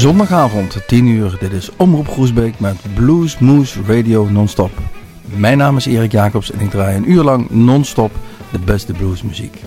[0.00, 1.36] Zondagavond, 10 uur.
[1.40, 4.70] Dit is Omroep Groesbeek met Blues Moose Radio non-stop.
[5.24, 8.10] Mijn naam is Erik Jacobs en ik draai een uur lang non-stop
[8.52, 9.62] de beste bluesmuziek.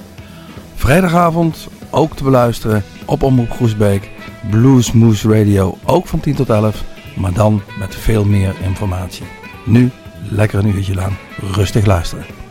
[0.75, 4.09] Vrijdagavond ook te beluisteren op Omroep Groesbeek.
[4.49, 6.83] Blues Moose Radio ook van 10 tot 11,
[7.15, 9.25] maar dan met veel meer informatie.
[9.65, 9.91] Nu
[10.29, 11.13] lekker een uurtje lang
[11.53, 12.42] rustig luisteren.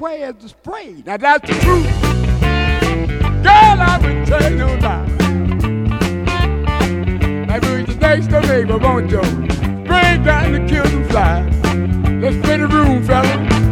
[0.00, 1.02] where is the spray?
[1.04, 1.84] Now that's the truth.
[3.42, 5.10] Girl, I've been telling you lies.
[7.46, 9.20] Like we the next neighbor, won't you?
[9.20, 11.42] Bring down the kills and fly.
[12.20, 13.69] Let's spin the room, fellas.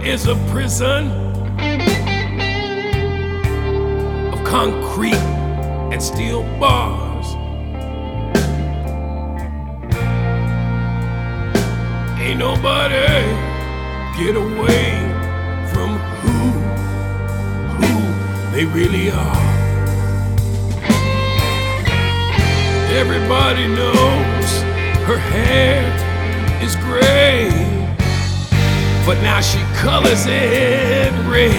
[0.00, 1.10] is a prison
[4.32, 5.14] of concrete
[5.92, 7.26] and steel bars.
[12.20, 12.94] Ain't nobody
[14.16, 14.92] get away
[15.72, 16.38] from who
[17.76, 19.52] who they really are.
[22.94, 24.62] Everybody knows
[25.06, 25.82] her hair
[26.62, 27.71] is gray
[29.04, 31.52] but now she colors it red.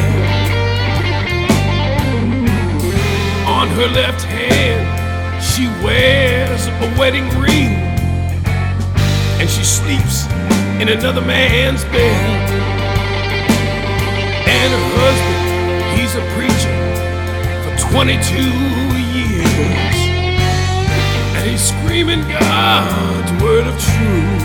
[3.45, 7.75] On her left hand, she wears a wedding ring,
[9.39, 10.25] and she sleeps
[10.82, 12.49] in another man's bed.
[14.47, 15.43] And her husband,
[15.99, 16.75] he's a preacher
[17.63, 18.36] for 22
[19.19, 19.97] years,
[21.36, 24.42] and he's screaming God's word of truth.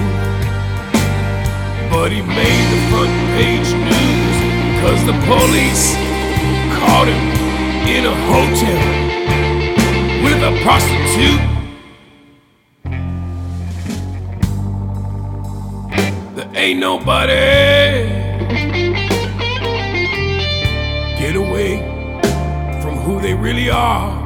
[2.00, 4.36] But he made the front page news
[4.80, 5.96] Cause the police
[6.78, 7.22] caught him
[7.88, 8.82] in a hotel
[10.22, 11.42] With a prostitute.
[16.36, 17.34] There ain't nobody
[21.18, 21.78] Get away
[22.80, 24.16] from who they really are.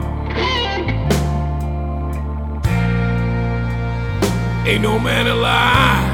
[4.67, 6.12] Ain't no man alive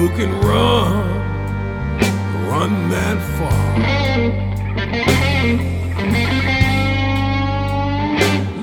[0.00, 0.96] who can run,
[2.48, 3.60] run that far.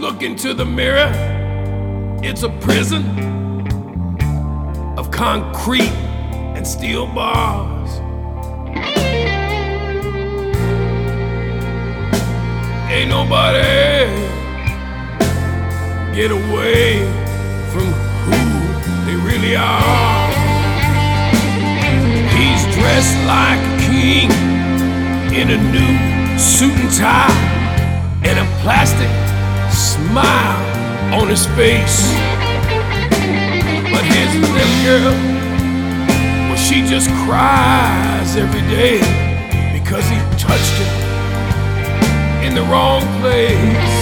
[0.02, 1.12] Look into the mirror,
[2.24, 3.04] it's a prison
[4.98, 5.94] of concrete
[6.56, 8.00] and steel bars.
[12.90, 14.08] Ain't nobody
[16.16, 17.06] get away
[17.72, 17.94] from
[18.26, 18.40] who
[19.06, 20.17] they really are
[22.98, 24.32] dressed like a king
[25.32, 27.30] in a new suit and tie
[28.24, 29.12] and a plastic
[29.70, 30.58] smile
[31.14, 32.00] on his face.
[33.94, 35.14] But his little girl,
[36.48, 38.98] well, she just cries every day
[39.78, 40.94] because he touched her
[42.48, 43.98] in the wrong place.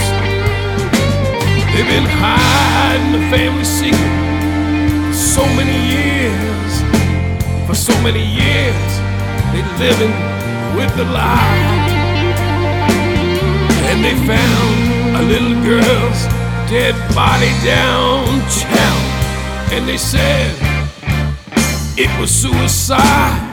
[1.73, 6.54] They've been hiding the family secret so many years.
[7.67, 8.91] For so many years,
[9.51, 10.13] they living
[10.75, 11.85] with the lie.
[13.89, 16.21] And they found a little girl's
[16.69, 19.01] dead body downtown.
[19.73, 20.55] And they said
[21.97, 23.44] it was suicide.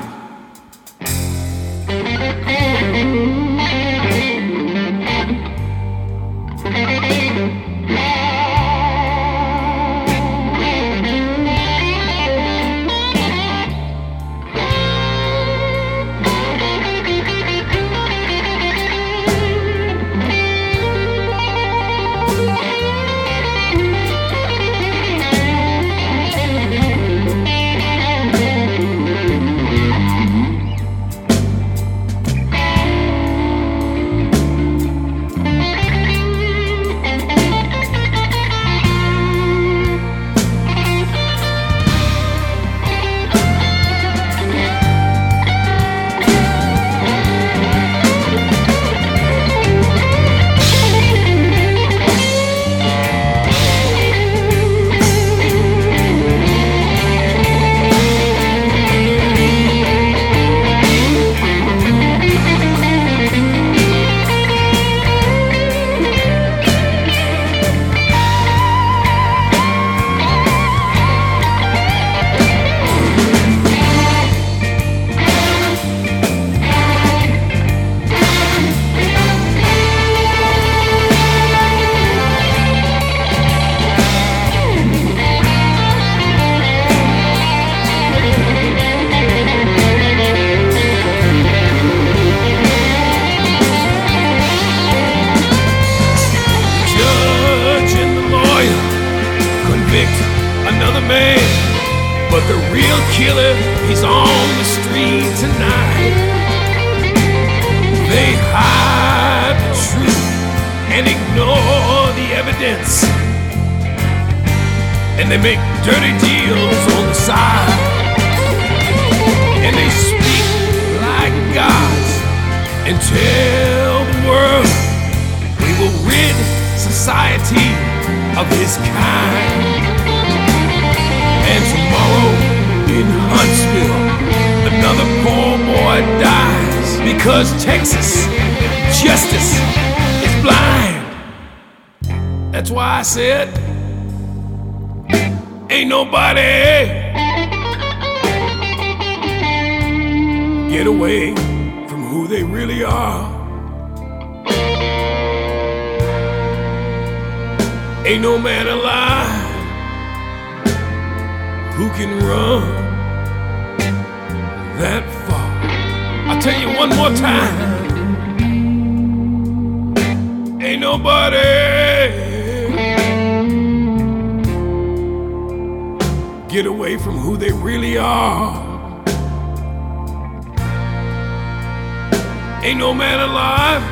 [182.64, 183.82] Ain't no man alive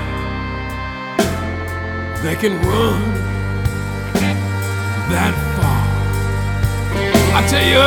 [2.22, 3.02] that can run
[5.10, 5.82] that far.
[7.34, 7.82] I tell you,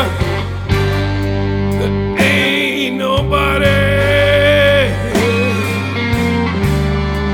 [1.80, 3.66] there ain't nobody,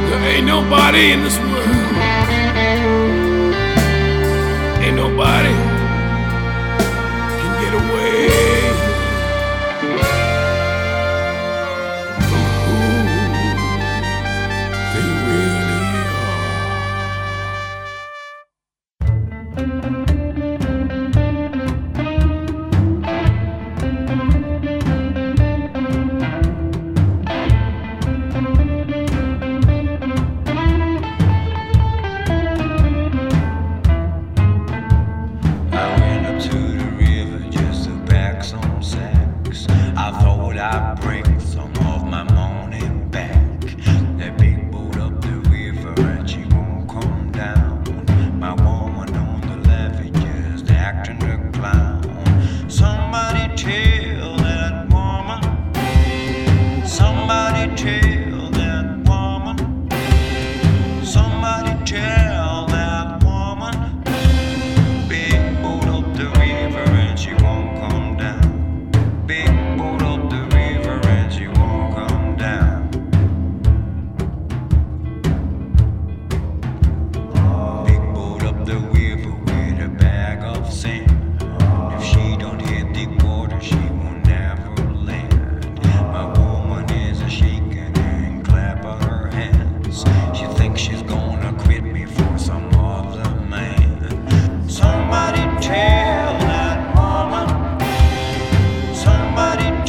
[0.10, 1.49] there ain't nobody in this world.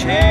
[0.01, 0.30] change.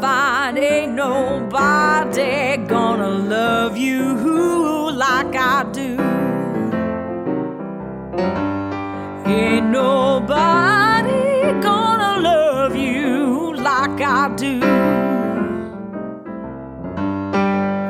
[0.00, 5.96] Find ain't nobody gonna love you like I do.
[9.26, 14.60] Ain't nobody gonna love you like I do.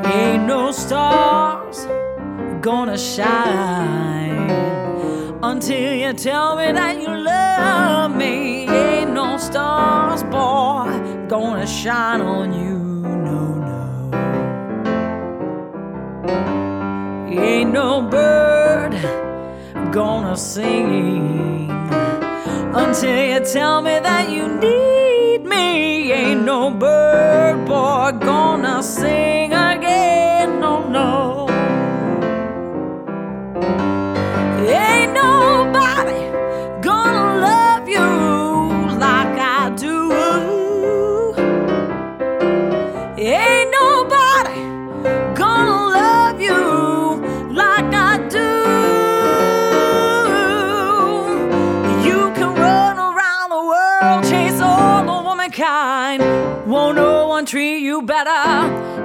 [0.09, 1.87] Ain't no stars
[2.61, 4.49] gonna shine
[5.43, 8.67] until you tell me that you love me.
[8.67, 10.16] Ain't no stars,
[11.27, 12.77] gonna shine on you.
[13.27, 13.83] No, no.
[17.27, 18.93] Ain't no bird
[19.91, 21.69] gonna sing
[22.73, 26.11] until you tell me that you need me.
[26.13, 29.26] Ain't no bird boy gonna sing
[58.07, 58.41] better?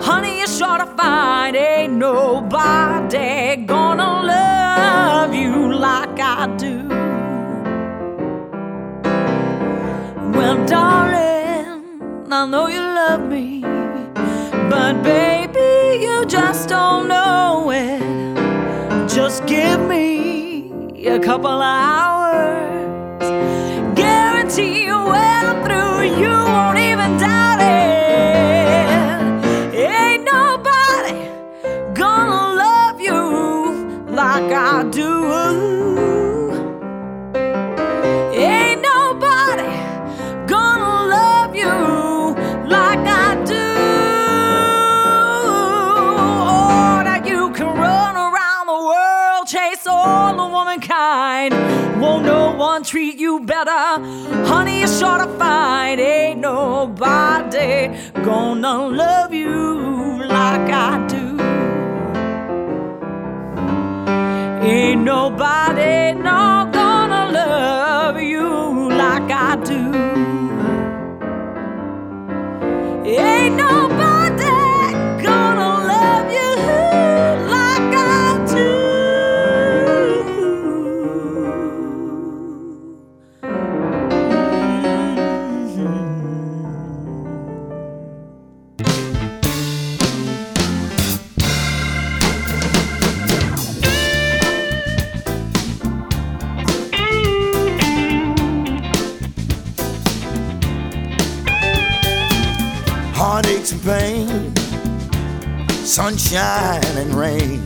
[0.00, 6.76] Honey, you're sure to find ain't nobody gonna love you like I do.
[10.36, 13.62] Well, darling, I know you love me,
[14.70, 19.08] but baby, you just don't know it.
[19.08, 23.24] Just give me a couple hours.
[23.96, 26.31] Guarantee you I'm through, you
[52.84, 53.70] treat you better?
[54.46, 57.88] Honey, you're find ain't nobody
[58.22, 61.38] gonna love you like I do.
[64.66, 70.11] Ain't nobody no gonna love you like I do.
[105.92, 107.60] Sunshine and rain.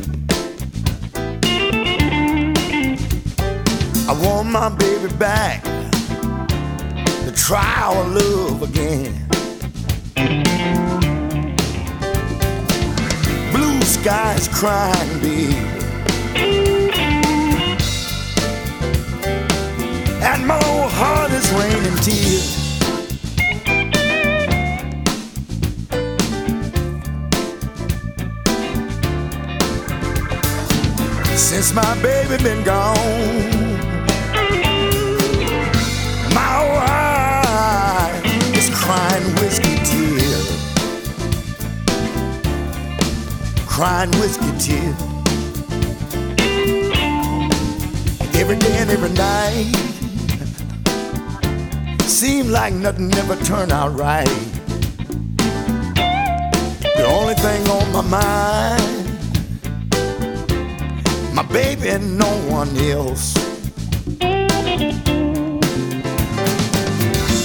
[4.08, 9.28] I want my baby back to try our love again.
[13.52, 15.54] Blue skies crying, baby.
[20.24, 20.58] And my
[20.98, 22.55] heart is raining tears.
[31.62, 32.96] Since my baby been gone.
[36.34, 40.48] My wife is crying whiskey tears,
[43.66, 45.00] crying whiskey tears.
[48.36, 49.72] Every day and every night,
[52.02, 54.28] seem like nothing ever turned out right.
[56.98, 59.05] The only thing on my mind.
[61.36, 63.34] My baby and no one else.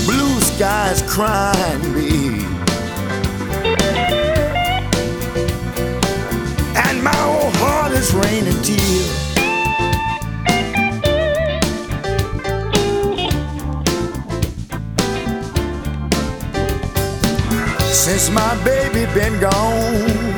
[0.05, 2.45] Blue skies crying me.
[6.77, 9.11] And my old heart is raining tears.
[17.93, 20.30] Since my baby been gone,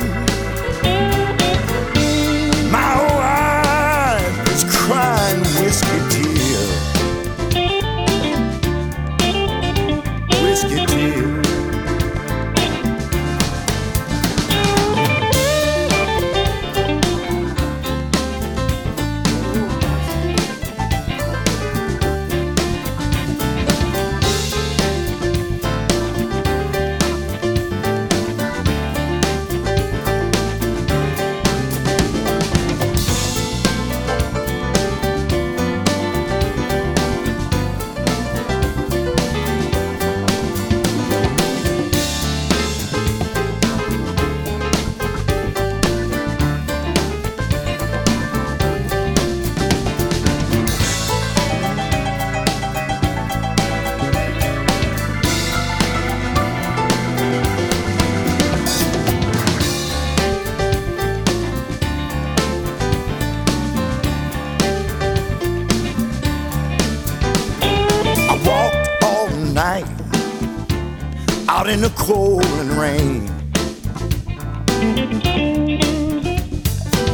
[72.04, 73.26] cold and rain.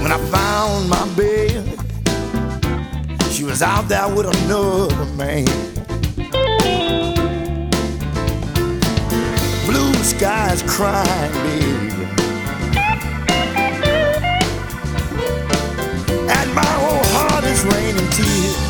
[0.03, 1.63] When I found my bed,
[3.31, 5.47] she was out there with another man.
[9.67, 12.05] Blue skies crying, baby.
[16.37, 18.70] And my whole heart is raining tears.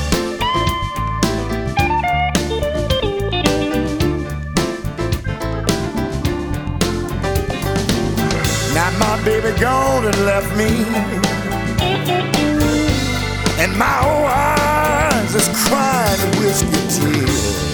[9.01, 10.71] My baby gone and left me.
[13.63, 17.70] And my whole eyes is crying whiskey tears.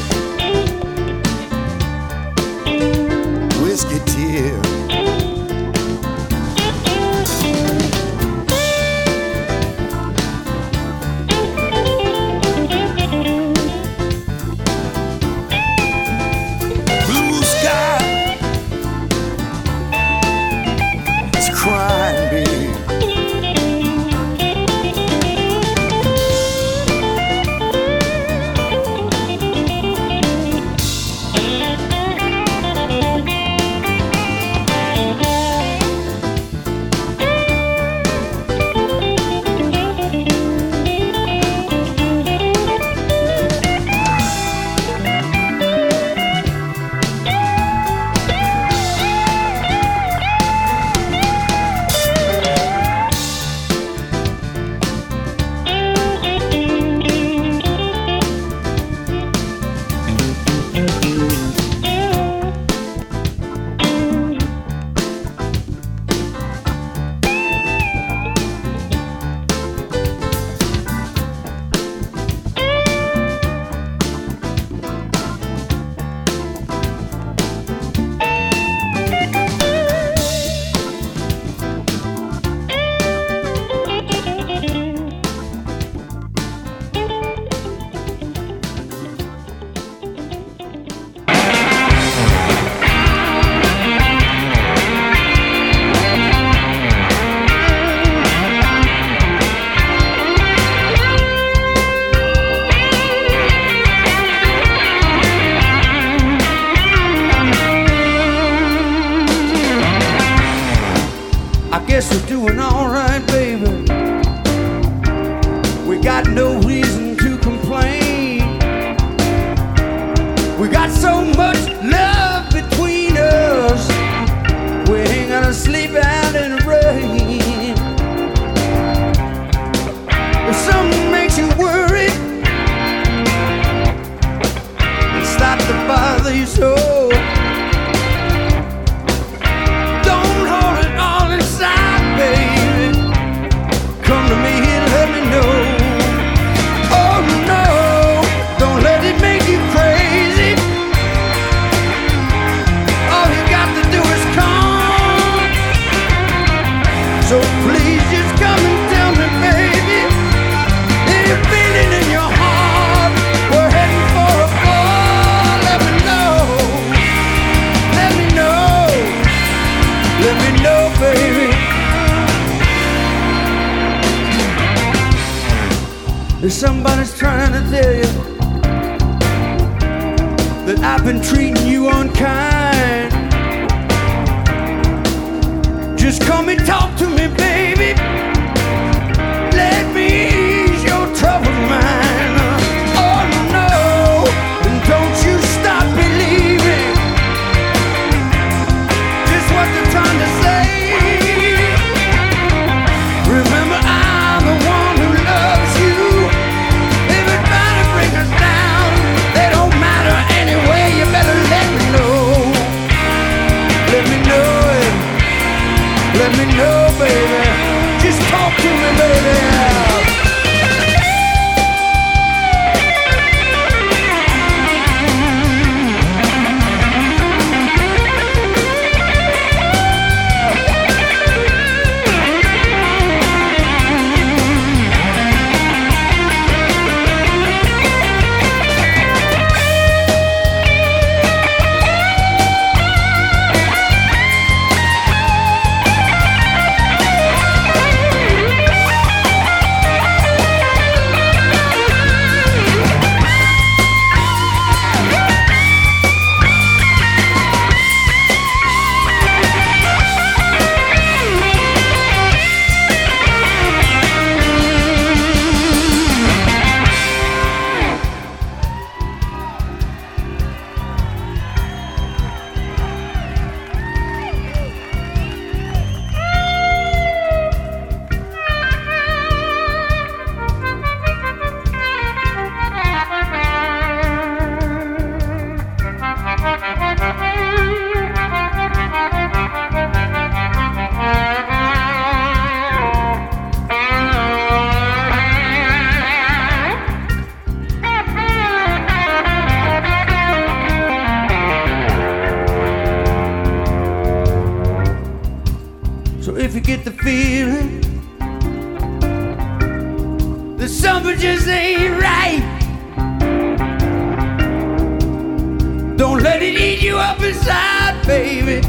[318.07, 318.61] baby.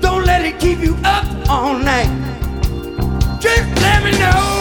[0.00, 2.10] Don't let it keep you up all night.
[3.40, 4.59] Just let me know.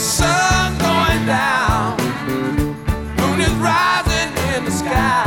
[0.00, 1.94] Sun's going down,
[3.18, 5.26] moon is rising in the sky.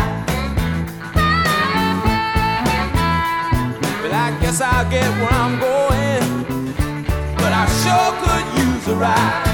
[4.01, 6.43] But I guess I'll get where I'm going,
[7.35, 9.52] but I sure could use a ride.